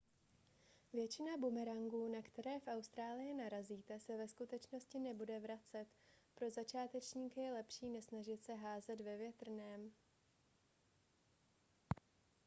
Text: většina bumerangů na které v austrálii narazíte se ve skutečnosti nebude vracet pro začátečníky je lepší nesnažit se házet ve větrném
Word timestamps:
většina 0.93 1.37
bumerangů 1.37 2.07
na 2.07 2.21
které 2.21 2.59
v 2.59 2.67
austrálii 2.67 3.33
narazíte 3.33 3.99
se 3.99 4.17
ve 4.17 4.27
skutečnosti 4.27 4.99
nebude 4.99 5.39
vracet 5.39 5.87
pro 6.35 6.49
začátečníky 6.49 7.39
je 7.41 7.53
lepší 7.53 7.89
nesnažit 7.89 8.43
se 8.43 8.53
házet 8.53 9.01
ve 9.01 9.17
větrném 9.17 9.91